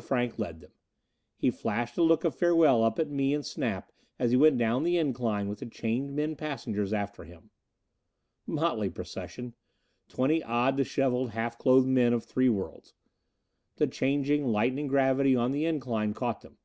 [0.00, 0.70] Frank led them.
[1.34, 4.84] He flashed a look of farewell up at me and Snap as he went down
[4.84, 7.50] the incline with the chained men passengers after him.
[8.46, 9.56] Motley procession!
[10.06, 12.94] Twenty odd, dishevelled, half clothed men of three worlds.
[13.74, 16.58] The changing, lightening gravity on the incline caught them.